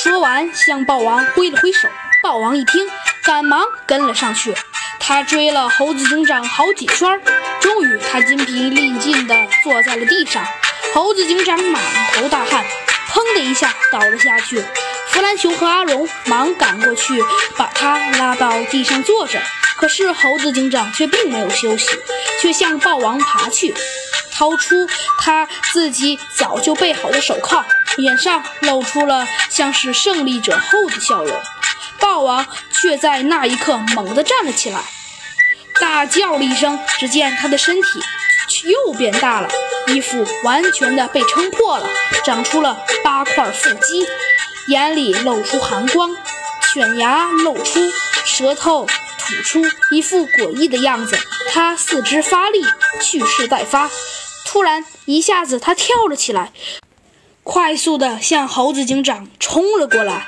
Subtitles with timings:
[0.00, 1.88] 说完，向豹王挥了挥手。
[2.22, 2.88] 豹王一听，
[3.24, 4.54] 赶忙跟了上去。
[5.00, 7.20] 他追了猴子警长好几圈，
[7.60, 9.34] 终于他筋疲力尽地
[9.64, 10.46] 坐在了地上。
[10.94, 11.82] 猴子警长满
[12.14, 12.64] 头大汗，
[13.10, 14.64] 砰的一下倒了下去。
[15.08, 17.20] 弗兰熊和阿荣忙赶过去，
[17.56, 19.42] 把他拉到地上坐着。
[19.78, 21.88] 可是猴子警长却并没有休息，
[22.40, 23.74] 却向豹王爬去，
[24.38, 27.64] 掏出他自己早就备好的手铐，
[27.96, 31.36] 脸上露出了像是胜利者后的笑容。
[31.98, 34.78] 豹王却在那一刻猛地站了起来，
[35.80, 36.78] 大叫了一声。
[37.00, 38.00] 只见他的身体
[38.64, 39.48] 又变大了，
[39.88, 41.88] 衣服完全的被撑破了，
[42.24, 44.06] 长出了八块腹肌，
[44.68, 46.16] 眼里露出寒光，
[46.72, 47.80] 犬牙露出，
[48.24, 51.18] 舌头吐出，一副诡异的样子。
[51.52, 52.64] 他四肢发力，
[53.00, 53.90] 蓄势待发。
[54.50, 56.52] 突然，一下子他跳了起来，
[57.42, 60.24] 快速的向猴子警长冲了过来。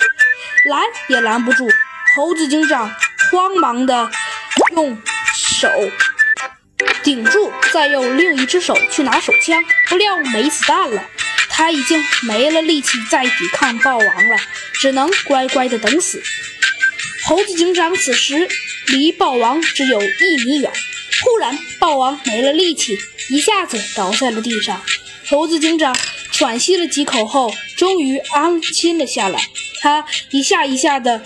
[0.67, 1.67] 拦也拦不住，
[2.15, 2.95] 猴子警长
[3.33, 4.11] 慌忙的
[4.73, 4.99] 用
[5.35, 5.71] 手
[7.03, 11.03] 顶住，再用另一只手去拿手枪，不料没子弹了，
[11.49, 14.37] 他已经没了力气再抵抗豹王了，
[14.75, 16.23] 只能乖乖的等死。
[17.25, 18.47] 猴子警长此时
[18.89, 20.71] 离豹王只有一米远，
[21.23, 24.81] 忽然豹王没了力气，一下子倒在了地上。
[25.29, 25.97] 猴子警长
[26.33, 29.41] 喘息了几口后，终于安心了下来。
[29.81, 31.23] 他一下一下地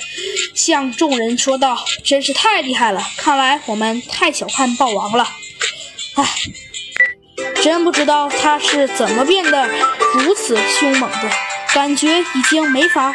[0.55, 3.03] 向众人说道：“真是太厉害了！
[3.17, 5.27] 看来我们太小看豹王了。
[6.14, 6.29] 唉，
[7.62, 9.69] 真不知道他是怎么变得
[10.14, 11.31] 如此凶猛的，
[11.73, 13.12] 感觉已经没法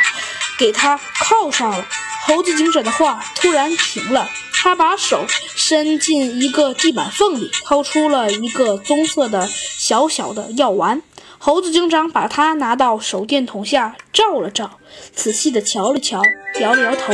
[0.57, 1.87] 给他铐上了。”
[2.25, 4.29] 猴子警长的话突然停了，
[4.61, 11.01] 他把手伸进一个地板缝里，掏出了一个棕色的小小的药丸。
[11.37, 14.77] 猴子警长把它拿到手电筒下照了照，
[15.15, 16.21] 仔细地瞧了瞧，
[16.59, 17.13] 摇了摇头，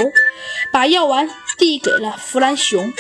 [0.74, 1.30] 把药丸
[1.60, 2.92] 递给了弗兰熊。